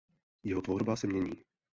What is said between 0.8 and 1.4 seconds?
se mění.